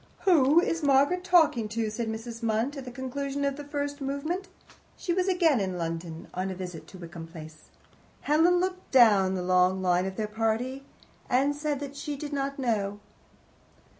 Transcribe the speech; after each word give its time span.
"Who 0.21 0.59
is 0.59 0.81
Margaret 0.81 1.23
talking 1.23 1.69
to?" 1.69 1.91
said 1.91 2.07
Mrs. 2.09 2.41
Munt, 2.41 2.75
at 2.75 2.85
the 2.85 2.91
conclusion 2.91 3.45
of 3.45 3.55
the 3.55 3.63
first 3.63 4.01
movement. 4.01 4.47
She 4.97 5.13
was 5.13 5.27
again 5.27 5.59
in 5.59 5.77
London 5.77 6.27
on 6.33 6.49
a 6.49 6.55
visit 6.55 6.87
to 6.87 6.97
Wickham 6.97 7.27
Place. 7.27 7.69
Helen 8.21 8.55
looked 8.59 8.89
down 8.89 9.35
the 9.35 9.43
long 9.43 9.83
line 9.83 10.07
of 10.07 10.15
their 10.15 10.25
party, 10.27 10.85
and 11.29 11.55
said 11.55 11.79
that 11.81 11.95
she 11.95 12.15
did 12.15 12.33
not 12.33 12.57
know. 12.57 12.99